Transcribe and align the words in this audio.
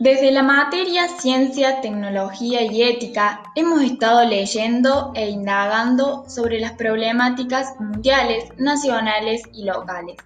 Desde 0.00 0.30
la 0.30 0.42
materia 0.42 1.08
Ciencia, 1.08 1.82
Tecnología 1.82 2.62
y 2.62 2.82
Ética 2.82 3.42
hemos 3.54 3.82
estado 3.82 4.24
leyendo 4.24 5.12
e 5.14 5.28
indagando 5.28 6.24
sobre 6.26 6.58
las 6.58 6.72
problemáticas 6.72 7.74
mundiales, 7.78 8.44
nacionales 8.56 9.42
y 9.52 9.64
locales. 9.64 10.16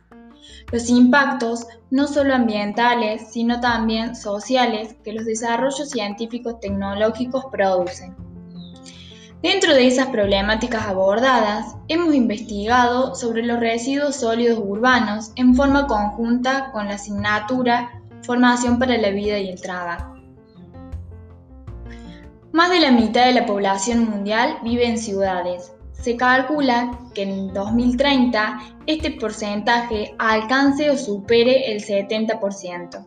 Los 0.71 0.89
impactos 0.91 1.67
no 1.91 2.07
solo 2.07 2.35
ambientales, 2.35 3.33
sino 3.33 3.61
también 3.61 4.15
sociales 4.15 4.95
que 5.03 5.13
los 5.13 5.25
desarrollos 5.25 5.91
científicos 5.91 6.61
tecnológicos 6.61 7.47
producen. 7.51 8.24
Dentro 9.45 9.75
de 9.75 9.87
esas 9.87 10.07
problemáticas 10.07 10.87
abordadas, 10.87 11.77
hemos 11.89 12.15
investigado 12.15 13.15
sobre 13.15 13.43
los 13.43 13.61
residuos 13.61 14.17
sólidos 14.17 14.59
urbanos 14.59 15.33
en 15.37 15.55
forma 15.55 15.87
conjunta 15.87 16.71
con 16.73 16.89
la 16.89 16.95
asignatura 16.95 18.01
Formación 18.23 18.79
para 18.79 18.97
la 18.97 19.11
vida 19.11 19.39
y 19.39 19.51
el 19.51 19.61
trabajo. 19.61 20.15
Más 22.53 22.71
de 22.71 22.81
la 22.81 22.91
mitad 22.91 23.27
de 23.27 23.35
la 23.35 23.45
población 23.45 24.09
mundial 24.09 24.57
vive 24.63 24.89
en 24.89 24.97
ciudades. 24.97 25.75
Se 25.93 26.17
calcula 26.17 26.99
que 27.13 27.25
en 27.25 27.53
2030 27.53 28.61
este 28.87 29.11
porcentaje 29.11 30.15
alcance 30.19 30.89
o 30.89 30.97
supere 30.97 31.71
el 31.71 31.85
70%. 31.85 33.07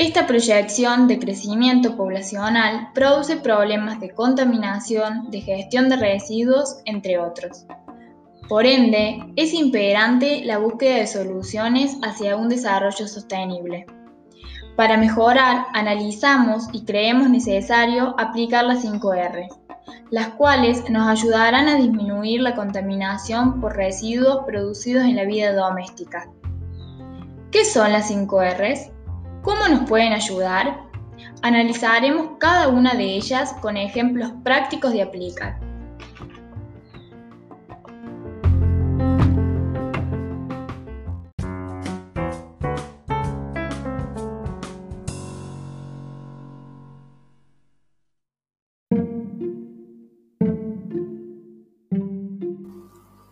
Esta 0.00 0.26
proyección 0.26 1.08
de 1.08 1.18
crecimiento 1.18 1.94
poblacional 1.94 2.88
produce 2.94 3.36
problemas 3.36 4.00
de 4.00 4.08
contaminación, 4.14 5.30
de 5.30 5.42
gestión 5.42 5.90
de 5.90 5.96
residuos, 5.96 6.78
entre 6.86 7.18
otros. 7.18 7.66
Por 8.48 8.64
ende, 8.64 9.22
es 9.36 9.52
imperante 9.52 10.40
la 10.46 10.56
búsqueda 10.56 10.96
de 10.96 11.06
soluciones 11.06 11.98
hacia 12.00 12.34
un 12.36 12.48
desarrollo 12.48 13.06
sostenible. 13.06 13.84
Para 14.74 14.96
mejorar, 14.96 15.66
analizamos 15.74 16.68
y 16.72 16.86
creemos 16.86 17.28
necesario 17.28 18.14
aplicar 18.16 18.64
las 18.64 18.80
5 18.80 19.12
R, 19.12 19.48
las 20.10 20.28
cuales 20.28 20.88
nos 20.88 21.08
ayudarán 21.08 21.68
a 21.68 21.76
disminuir 21.76 22.40
la 22.40 22.54
contaminación 22.54 23.60
por 23.60 23.76
residuos 23.76 24.46
producidos 24.46 25.04
en 25.04 25.16
la 25.16 25.26
vida 25.26 25.52
doméstica. 25.52 26.26
¿Qué 27.50 27.66
son 27.66 27.92
las 27.92 28.08
5 28.08 28.40
Rs? 28.42 28.92
¿Cómo 29.42 29.66
nos 29.68 29.88
pueden 29.88 30.12
ayudar? 30.12 30.90
Analizaremos 31.42 32.32
cada 32.38 32.68
una 32.68 32.94
de 32.94 33.16
ellas 33.16 33.54
con 33.62 33.78
ejemplos 33.78 34.32
prácticos 34.44 34.92
de 34.92 35.02
aplicar. 35.02 35.58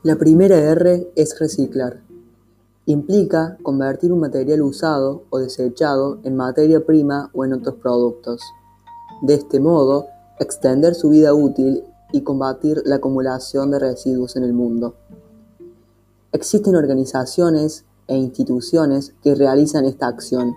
La 0.02 0.16
primera 0.16 0.56
R 0.56 1.12
es 1.16 1.38
reciclar. 1.38 2.07
Implica 2.88 3.58
convertir 3.62 4.14
un 4.14 4.20
material 4.20 4.62
usado 4.62 5.24
o 5.28 5.38
desechado 5.38 6.20
en 6.22 6.36
materia 6.36 6.86
prima 6.86 7.30
o 7.34 7.44
en 7.44 7.52
otros 7.52 7.74
productos. 7.74 8.40
De 9.20 9.34
este 9.34 9.60
modo, 9.60 10.06
extender 10.40 10.94
su 10.94 11.10
vida 11.10 11.34
útil 11.34 11.84
y 12.12 12.22
combatir 12.22 12.80
la 12.86 12.94
acumulación 12.94 13.70
de 13.70 13.78
residuos 13.78 14.36
en 14.36 14.44
el 14.44 14.54
mundo. 14.54 14.94
Existen 16.32 16.76
organizaciones 16.76 17.84
e 18.06 18.16
instituciones 18.16 19.12
que 19.22 19.34
realizan 19.34 19.84
esta 19.84 20.06
acción. 20.06 20.54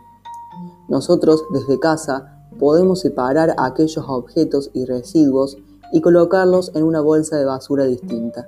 Nosotros 0.87 1.43
desde 1.51 1.81
casa 1.81 2.45
podemos 2.57 3.01
separar 3.01 3.55
aquellos 3.57 4.05
objetos 4.07 4.71
y 4.73 4.85
residuos 4.85 5.57
y 5.91 5.99
colocarlos 5.99 6.71
en 6.75 6.83
una 6.83 7.01
bolsa 7.01 7.35
de 7.35 7.43
basura 7.43 7.83
distinta. 7.83 8.47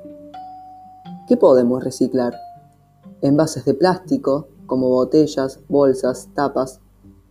¿Qué 1.27 1.35
podemos 1.35 1.83
reciclar? 1.83 2.33
Envases 3.23 3.63
de 3.63 3.73
plástico, 3.73 4.49
como 4.65 4.89
botellas, 4.89 5.61
bolsas, 5.69 6.27
tapas, 6.35 6.81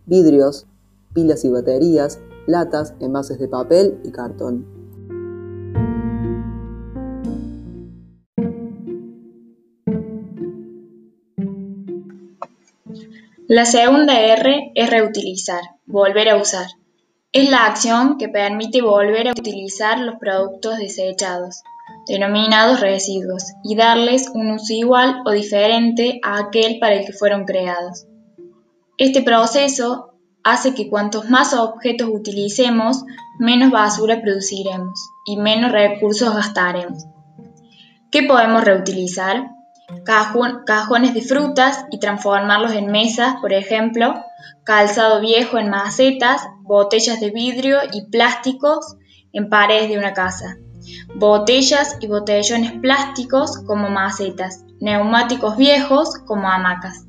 vidrios, 0.07 0.65
pilas 1.13 1.45
y 1.45 1.49
baterías, 1.49 2.19
latas, 2.47 2.95
envases 2.99 3.37
de 3.37 3.47
papel 3.47 3.99
y 4.03 4.11
cartón. 4.11 4.65
La 13.47 13.65
segunda 13.65 14.19
R 14.19 14.71
es 14.73 14.89
reutilizar, 14.89 15.61
volver 15.85 16.29
a 16.29 16.37
usar. 16.37 16.69
Es 17.31 17.51
la 17.51 17.67
acción 17.67 18.17
que 18.17 18.29
permite 18.29 18.81
volver 18.81 19.27
a 19.27 19.33
utilizar 19.33 19.99
los 19.99 20.15
productos 20.15 20.79
desechados 20.79 21.61
denominados 22.07 22.79
residuos, 22.79 23.43
y 23.63 23.75
darles 23.75 24.29
un 24.33 24.51
uso 24.51 24.73
igual 24.73 25.21
o 25.25 25.31
diferente 25.31 26.19
a 26.23 26.39
aquel 26.39 26.79
para 26.79 26.95
el 26.95 27.05
que 27.05 27.13
fueron 27.13 27.45
creados. 27.45 28.05
Este 28.97 29.21
proceso 29.21 30.13
hace 30.43 30.73
que 30.73 30.89
cuantos 30.89 31.29
más 31.29 31.53
objetos 31.53 32.09
utilicemos, 32.11 33.03
menos 33.39 33.71
basura 33.71 34.21
produciremos 34.21 35.09
y 35.25 35.37
menos 35.37 35.71
recursos 35.71 36.33
gastaremos. 36.33 37.05
¿Qué 38.11 38.23
podemos 38.23 38.63
reutilizar? 38.63 39.49
cajones 40.65 41.13
de 41.13 41.21
frutas 41.21 41.85
y 41.91 41.99
transformarlos 41.99 42.71
en 42.73 42.87
mesas, 42.87 43.35
por 43.41 43.53
ejemplo, 43.53 44.15
calzado 44.63 45.19
viejo 45.19 45.57
en 45.57 45.69
macetas, 45.69 46.41
botellas 46.61 47.19
de 47.19 47.31
vidrio 47.31 47.79
y 47.91 48.09
plásticos 48.09 48.95
en 49.33 49.49
paredes 49.49 49.89
de 49.89 49.97
una 49.97 50.13
casa 50.13 50.57
botellas 51.15 51.97
y 51.99 52.07
botellones 52.07 52.73
plásticos 52.81 53.57
como 53.65 53.89
macetas, 53.89 54.65
neumáticos 54.79 55.57
viejos 55.57 56.17
como 56.25 56.49
hamacas. 56.49 57.05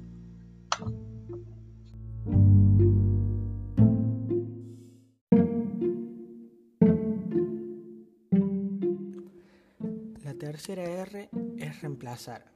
La 10.22 10.34
tercera 10.34 10.82
R 10.82 11.30
es 11.58 11.80
reemplazar. 11.80 12.54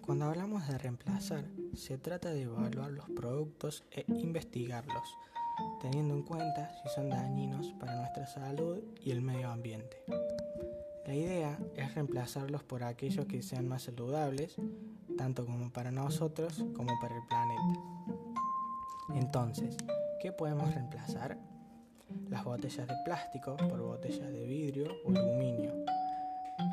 Cuando 0.00 0.24
hablamos 0.24 0.66
de 0.66 0.78
reemplazar, 0.78 1.44
se 1.74 1.96
trata 1.98 2.30
de 2.30 2.42
evaluar 2.42 2.90
los 2.90 3.08
productos 3.10 3.84
e 3.92 4.04
investigarlos, 4.08 5.16
teniendo 5.80 6.14
en 6.14 6.22
cuenta 6.22 6.70
si 6.82 6.88
son 6.90 7.10
dañinos 7.10 7.74
para 7.78 7.96
nuestra 7.96 8.26
salud 8.26 8.78
y 9.04 9.10
el 9.10 9.22
medio 9.22 9.50
ambiente. 9.50 10.02
La 11.06 11.14
idea 11.14 11.58
es 11.76 11.94
reemplazarlos 11.94 12.62
por 12.62 12.84
aquellos 12.84 13.26
que 13.26 13.42
sean 13.42 13.66
más 13.66 13.82
saludables, 13.82 14.56
tanto 15.16 15.44
como 15.44 15.72
para 15.72 15.90
nosotros 15.90 16.64
como 16.74 16.92
para 17.00 17.16
el 17.16 17.26
planeta. 17.26 17.80
Entonces, 19.14 19.76
¿qué 20.20 20.30
podemos 20.30 20.72
reemplazar? 20.72 21.38
Las 22.28 22.44
botellas 22.44 22.86
de 22.86 22.94
plástico 23.04 23.56
por 23.56 23.80
botellas 23.80 24.30
de 24.32 24.46
vidrio 24.46 24.86
o 25.04 25.10
aluminio, 25.10 25.72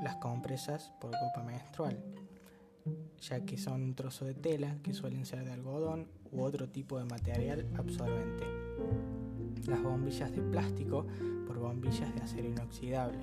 las 0.03 0.17
compresas 0.17 0.91
por 0.99 1.11
copa 1.11 1.43
menstrual, 1.43 1.97
ya 3.21 3.45
que 3.45 3.57
son 3.57 3.81
un 3.81 3.95
trozo 3.95 4.25
de 4.25 4.33
tela 4.33 4.77
que 4.83 4.93
suelen 4.93 5.25
ser 5.25 5.45
de 5.45 5.53
algodón 5.53 6.07
u 6.31 6.41
otro 6.41 6.69
tipo 6.69 6.99
de 6.99 7.05
material 7.05 7.67
absorbente. 7.75 8.66
Las 9.67 9.83
bombillas 9.83 10.31
de 10.31 10.41
plástico 10.41 11.05
por 11.45 11.59
bombillas 11.59 12.15
de 12.15 12.21
acero 12.21 12.47
inoxidable 12.47 13.19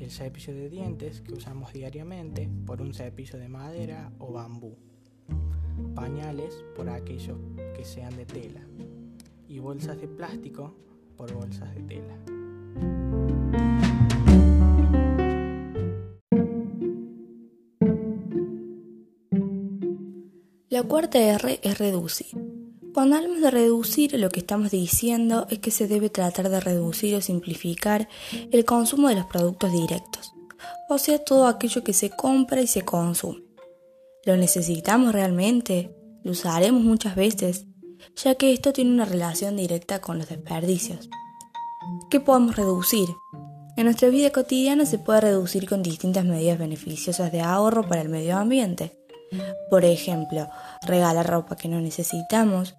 el 0.00 0.10
cepillo 0.10 0.54
de 0.54 0.70
dientes 0.70 1.20
que 1.20 1.34
usamos 1.34 1.72
diariamente 1.72 2.48
por 2.66 2.80
un 2.80 2.94
cepillo 2.94 3.38
de 3.38 3.48
madera 3.48 4.10
o 4.18 4.32
bambú, 4.32 4.76
pañales 5.94 6.64
por 6.74 6.88
aquellos 6.88 7.38
que 7.76 7.84
sean 7.84 8.16
de 8.16 8.24
tela 8.24 8.62
y 9.46 9.58
bolsas 9.58 10.00
de 10.00 10.08
plástico 10.08 10.74
por 11.16 11.32
bolsas 11.34 11.74
de 11.74 11.82
tela. 11.82 12.16
La 20.70 20.82
cuarta 20.84 21.18
R 21.18 21.60
es 21.62 21.78
reducir. 21.78 22.49
Cuando 22.92 23.16
hablamos 23.16 23.40
de 23.40 23.50
reducir, 23.52 24.18
lo 24.18 24.30
que 24.30 24.40
estamos 24.40 24.72
diciendo 24.72 25.46
es 25.48 25.60
que 25.60 25.70
se 25.70 25.86
debe 25.86 26.10
tratar 26.10 26.48
de 26.48 26.58
reducir 26.58 27.14
o 27.14 27.20
simplificar 27.20 28.08
el 28.50 28.64
consumo 28.64 29.08
de 29.08 29.14
los 29.14 29.26
productos 29.26 29.72
directos, 29.72 30.32
o 30.88 30.98
sea, 30.98 31.18
todo 31.18 31.46
aquello 31.46 31.84
que 31.84 31.92
se 31.92 32.10
compra 32.10 32.60
y 32.60 32.66
se 32.66 32.82
consume. 32.82 33.44
¿Lo 34.24 34.36
necesitamos 34.36 35.12
realmente? 35.12 35.94
¿Lo 36.24 36.32
usaremos 36.32 36.82
muchas 36.82 37.14
veces? 37.14 37.66
Ya 38.16 38.34
que 38.34 38.52
esto 38.52 38.72
tiene 38.72 38.90
una 38.90 39.04
relación 39.04 39.56
directa 39.56 40.00
con 40.00 40.18
los 40.18 40.28
desperdicios. 40.28 41.08
¿Qué 42.10 42.18
podemos 42.18 42.56
reducir? 42.56 43.08
En 43.76 43.84
nuestra 43.84 44.08
vida 44.08 44.30
cotidiana 44.30 44.84
se 44.84 44.98
puede 44.98 45.22
reducir 45.22 45.68
con 45.68 45.82
distintas 45.82 46.24
medidas 46.24 46.58
beneficiosas 46.58 47.30
de 47.30 47.40
ahorro 47.40 47.86
para 47.86 48.02
el 48.02 48.08
medio 48.08 48.36
ambiente. 48.36 48.99
Por 49.68 49.84
ejemplo, 49.84 50.48
regalar 50.86 51.28
ropa 51.28 51.56
que 51.56 51.68
no 51.68 51.80
necesitamos, 51.80 52.76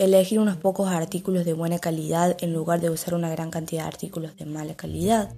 elegir 0.00 0.38
unos 0.38 0.56
pocos 0.56 0.88
artículos 0.88 1.44
de 1.44 1.52
buena 1.52 1.78
calidad 1.78 2.34
en 2.40 2.54
lugar 2.54 2.80
de 2.80 2.88
usar 2.88 3.12
una 3.12 3.28
gran 3.28 3.50
cantidad 3.50 3.82
de 3.82 3.88
artículos 3.88 4.34
de 4.36 4.46
mala 4.46 4.74
calidad, 4.74 5.34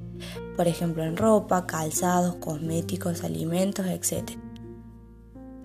por 0.57 0.69
ejemplo 0.69 1.03
en 1.03 1.17
ropa, 1.17 1.67
calzados, 1.67 2.37
cosméticos, 2.37 3.25
alimentos, 3.25 3.87
etc. 3.87 4.31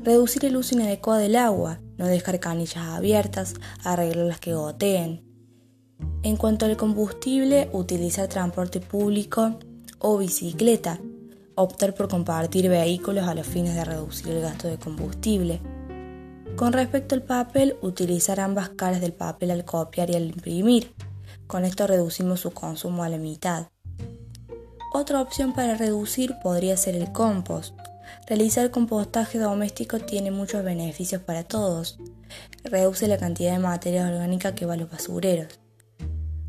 Reducir 0.01 0.45
el 0.45 0.57
uso 0.57 0.73
inadecuado 0.73 1.21
del 1.21 1.35
agua, 1.35 1.79
no 1.97 2.07
dejar 2.07 2.39
canillas 2.39 2.88
abiertas, 2.88 3.53
arreglar 3.83 4.25
las 4.25 4.39
que 4.39 4.55
goteen. 4.55 5.23
En 6.23 6.35
cuanto 6.35 6.65
al 6.65 6.75
combustible, 6.75 7.69
utilizar 7.73 8.27
transporte 8.27 8.79
público 8.79 9.59
o 10.00 10.17
bicicleta, 10.17 11.00
optar 11.57 11.94
por 11.94 12.07
compartir 12.07 12.69
vehículos 12.69 13.27
a 13.27 13.36
los 13.36 13.45
fines 13.45 13.75
de 13.75 13.83
reducir 13.83 14.30
el 14.30 14.42
gasto 14.42 14.68
de 14.68 14.77
combustible 14.77 15.59
con 16.57 16.74
respecto 16.74 17.13
al 17.13 17.21
papel, 17.21 17.77
utilizar 17.81 18.39
ambas 18.39 18.69
caras 18.69 19.00
del 19.00 19.13
papel 19.13 19.51
al 19.51 19.63
copiar 19.63 20.09
y 20.09 20.15
al 20.15 20.24
imprimir. 20.24 20.92
Con 21.45 21.65
esto 21.65 21.86
reducimos 21.86 22.39
su 22.39 22.50
consumo 22.50 23.04
a 23.04 23.09
la 23.09 23.19
mitad. 23.19 23.68
Otra 24.92 25.21
opción 25.21 25.54
para 25.54 25.75
reducir 25.75 26.33
podría 26.42 26.75
ser 26.75 26.95
el 26.95 27.12
compost. 27.12 27.77
Realizar 28.27 28.71
compostaje 28.71 29.38
doméstico 29.38 30.00
tiene 30.00 30.31
muchos 30.31 30.63
beneficios 30.63 31.21
para 31.21 31.44
todos. 31.44 32.00
Reduce 32.63 33.07
la 33.07 33.19
cantidad 33.19 33.53
de 33.53 33.60
materia 33.60 34.07
orgánica 34.07 34.56
que 34.56 34.65
va 34.65 34.74
a 34.74 34.77
los 34.77 34.89
basureros. 34.89 35.60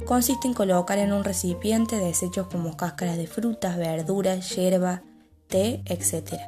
Consiste 0.04 0.46
en 0.48 0.54
colocar 0.54 0.98
en 0.98 1.12
un 1.12 1.24
recipiente 1.24 1.96
desechos 1.96 2.46
como 2.46 2.76
cáscaras 2.76 3.16
de 3.16 3.26
frutas, 3.26 3.76
verduras, 3.76 4.54
hierba, 4.54 5.02
té, 5.48 5.82
etc 5.86 6.38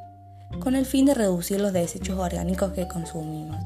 con 0.58 0.74
el 0.74 0.84
fin 0.84 1.06
de 1.06 1.14
reducir 1.14 1.60
los 1.60 1.72
desechos 1.72 2.18
orgánicos 2.18 2.72
que 2.72 2.88
consumimos. 2.88 3.56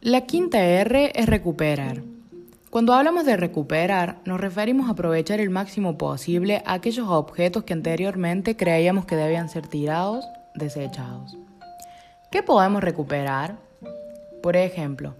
La 0.00 0.20
quinta 0.22 0.64
R 0.64 1.12
es 1.14 1.26
recuperar. 1.26 2.02
Cuando 2.70 2.94
hablamos 2.94 3.24
de 3.24 3.36
recuperar, 3.36 4.20
nos 4.24 4.40
referimos 4.40 4.88
a 4.88 4.92
aprovechar 4.92 5.40
el 5.40 5.50
máximo 5.50 5.96
posible 5.96 6.62
aquellos 6.66 7.08
objetos 7.08 7.64
que 7.64 7.72
anteriormente 7.72 8.56
creíamos 8.56 9.06
que 9.06 9.16
debían 9.16 9.48
ser 9.48 9.66
tirados, 9.66 10.24
desechados. 10.54 11.36
¿Qué 12.30 12.42
podemos 12.42 12.82
recuperar? 12.82 13.56
Por 14.42 14.56
ejemplo, 14.56 15.14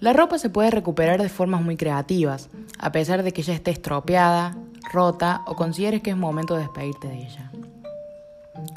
la 0.00 0.14
ropa 0.14 0.38
se 0.38 0.48
puede 0.48 0.70
recuperar 0.70 1.20
de 1.20 1.28
formas 1.28 1.60
muy 1.60 1.76
creativas, 1.76 2.48
a 2.78 2.90
pesar 2.90 3.22
de 3.22 3.32
que 3.32 3.42
ya 3.42 3.52
esté 3.52 3.70
estropeada, 3.70 4.56
rota 4.90 5.42
o 5.46 5.56
consideres 5.56 6.02
que 6.02 6.10
es 6.10 6.16
momento 6.16 6.54
de 6.54 6.62
despedirte 6.62 7.08
de 7.08 7.18
ella. 7.18 7.52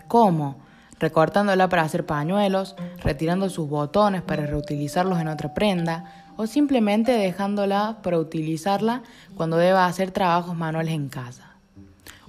¿Cómo? 0.09 0.57
Recortándola 0.99 1.69
para 1.69 1.83
hacer 1.83 2.05
pañuelos, 2.05 2.75
retirando 3.03 3.49
sus 3.49 3.69
botones 3.69 4.21
para 4.21 4.45
reutilizarlos 4.45 5.19
en 5.19 5.29
otra 5.29 5.53
prenda 5.53 6.25
o 6.35 6.47
simplemente 6.47 7.13
dejándola 7.13 7.99
para 8.03 8.19
utilizarla 8.19 9.01
cuando 9.37 9.55
deba 9.55 9.85
hacer 9.85 10.11
trabajos 10.11 10.57
manuales 10.57 10.93
en 10.93 11.07
casa. 11.07 11.51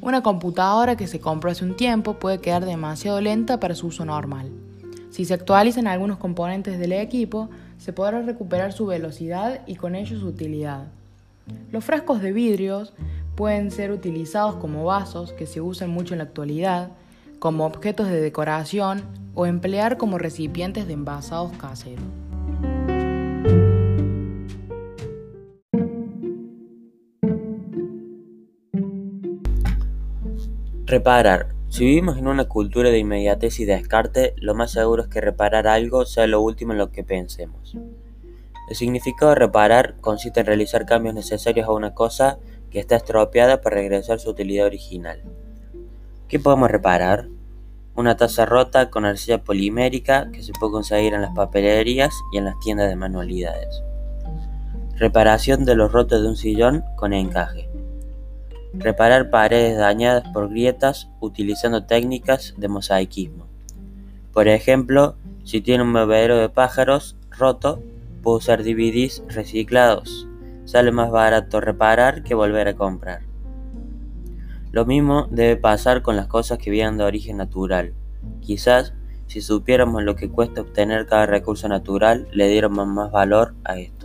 Una 0.01 0.23
computadora 0.23 0.97
que 0.97 1.09
se 1.09 1.21
compró 1.21 1.51
hace 1.51 1.65
un 1.65 1.77
tiempo 1.77 2.15
puede 2.15 2.41
quedar 2.41 2.65
demasiado 2.65 3.21
lenta 3.21 3.59
para 3.59 3.75
su 3.75 3.89
uso 3.89 4.05
normal. 4.05 4.53
Si 5.13 5.27
se 5.27 5.35
actualizan 5.35 5.87
algunos 5.87 6.17
componentes 6.17 6.79
del 6.79 6.93
equipo, 6.93 7.51
se 7.77 7.93
podrá 7.93 8.23
recuperar 8.23 8.73
su 8.73 8.87
velocidad 8.87 9.61
y 9.67 9.77
con 9.77 9.95
ello 9.95 10.19
su 10.19 10.27
utilidad. 10.27 10.87
Los 11.71 11.85
frascos 11.85 12.23
de 12.23 12.33
vidrios 12.33 12.95
pueden 13.37 13.71
ser 13.71 13.93
utilizados 13.93 14.55
como 14.55 14.87
vasos 14.87 15.35
que 15.35 15.47
se 15.47 15.61
usan 15.61 15.91
mucho 15.91 16.15
en 16.15 16.19
la 16.19 16.25
actualidad, 16.25 16.93
como 17.39 17.67
objetos 17.67 18.09
de 18.09 18.23
decoración 18.23 19.03
o 19.35 19.45
emplear 19.45 19.99
como 19.99 20.17
recipientes 20.17 20.87
de 20.87 20.95
envasados 20.95 21.53
caseros. 21.59 22.07
Reparar 30.87 31.52
si 31.73 31.87
vivimos 31.87 32.19
en 32.19 32.29
una 32.29 32.45
cultura 32.45 32.91
de 32.91 32.99
inmediatez 32.99 33.59
y 33.59 33.65
descarte, 33.65 34.35
lo 34.37 34.55
más 34.55 34.73
seguro 34.73 35.05
es 35.05 35.09
que 35.09 35.23
reparar 35.23 35.67
algo 35.67 36.05
sea 36.05 36.27
lo 36.27 36.43
último 36.43 36.73
en 36.73 36.79
lo 36.79 36.91
que 36.91 37.03
pensemos. 37.03 37.79
El 38.69 38.77
significado 38.77 39.31
de 39.31 39.37
reparar 39.37 39.97
consiste 40.03 40.41
en 40.41 40.47
realizar 40.47 40.85
cambios 40.85 41.15
necesarios 41.15 41.67
a 41.67 41.73
una 41.73 41.95
cosa 41.95 42.39
que 42.71 42.79
está 42.79 42.97
estropeada 42.97 43.63
para 43.63 43.77
regresar 43.77 44.17
a 44.17 44.19
su 44.19 44.29
utilidad 44.29 44.67
original. 44.67 45.23
¿Qué 46.29 46.39
podemos 46.39 46.71
reparar? 46.71 47.29
Una 47.97 48.19
taza 48.19 48.45
rota 48.45 48.91
con 48.91 49.07
arcilla 49.07 49.43
polimérica 49.43 50.31
que 50.31 50.43
se 50.43 50.53
puede 50.53 50.73
conseguir 50.73 51.15
en 51.15 51.23
las 51.23 51.35
papelerías 51.35 52.13
y 52.35 52.37
en 52.37 52.45
las 52.45 52.61
tiendas 52.61 52.91
de 52.91 52.97
manualidades. 52.97 53.83
Reparación 54.97 55.65
de 55.65 55.75
los 55.75 55.91
rotos 55.91 56.21
de 56.21 56.29
un 56.29 56.37
sillón 56.37 56.85
con 56.97 57.15
encaje. 57.15 57.72
Reparar 58.75 59.31
paredes 59.31 59.77
dañadas 59.77 60.29
por 60.33 60.49
grietas 60.49 61.09
utilizando 61.21 61.85
técnicas 61.85 62.55
de 62.57 62.69
mosaicismo. 62.69 63.47
Por 64.33 64.49
ejemplo, 64.49 65.17
si 65.45 65.61
tiene 65.61 65.83
un 65.83 65.93
bebedero 65.93 66.39
de 66.39 66.49
pájaros 66.49 67.17
roto, 67.31 67.83
puede 68.23 68.39
usar 68.39 68.63
DVDs 68.63 69.23
reciclados. 69.29 70.27
Sale 70.65 70.91
más 70.91 71.11
barato 71.11 71.61
reparar 71.61 72.23
que 72.23 72.35
volver 72.35 72.69
a 72.69 72.75
comprar. 72.75 73.21
Lo 74.71 74.87
mismo 74.87 75.27
debe 75.31 75.57
pasar 75.57 76.01
con 76.01 76.17
las 76.17 76.29
cosas 76.29 76.57
que 76.57 76.71
vienen 76.71 76.97
de 76.97 77.05
origen 77.05 77.37
natural. 77.37 77.93
Quizás, 78.41 78.95
si 79.27 79.43
supiéramos 79.43 80.03
lo 80.03 80.17
que 80.17 80.31
cuesta 80.31 80.63
obtener 80.63 81.05
cada 81.07 81.27
recurso 81.27 81.69
natural, 81.69 82.27
le 82.33 82.49
diéramos 82.49 82.87
más 82.87 83.11
valor 83.11 83.55
a 83.65 83.79
esto. 83.79 84.02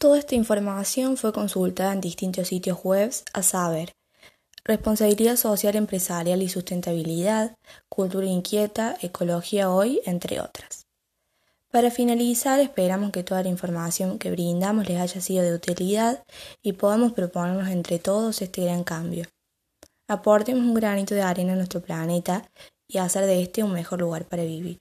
Toda 0.00 0.18
esta 0.18 0.34
información 0.34 1.18
fue 1.18 1.30
consultada 1.30 1.92
en 1.92 2.00
distintos 2.00 2.48
sitios 2.48 2.78
web, 2.82 3.12
a 3.34 3.42
saber, 3.42 3.92
Responsabilidad 4.64 5.36
Social 5.36 5.76
Empresarial 5.76 6.40
y 6.40 6.48
Sustentabilidad, 6.48 7.54
Cultura 7.90 8.24
Inquieta, 8.24 8.96
Ecología 9.02 9.68
Hoy, 9.68 10.00
entre 10.06 10.40
otras. 10.40 10.86
Para 11.70 11.90
finalizar, 11.90 12.60
esperamos 12.60 13.10
que 13.10 13.24
toda 13.24 13.42
la 13.42 13.50
información 13.50 14.18
que 14.18 14.30
brindamos 14.30 14.88
les 14.88 14.98
haya 14.98 15.20
sido 15.20 15.42
de 15.42 15.52
utilidad 15.52 16.24
y 16.62 16.72
podamos 16.72 17.12
proponernos 17.12 17.68
entre 17.68 17.98
todos 17.98 18.40
este 18.40 18.64
gran 18.64 18.84
cambio. 18.84 19.26
Aportemos 20.08 20.62
un 20.62 20.72
granito 20.72 21.14
de 21.14 21.20
arena 21.20 21.52
a 21.52 21.56
nuestro 21.56 21.82
planeta 21.82 22.50
y 22.88 22.96
hacer 22.96 23.26
de 23.26 23.42
este 23.42 23.62
un 23.64 23.74
mejor 23.74 24.00
lugar 24.00 24.24
para 24.24 24.44
vivir. 24.44 24.78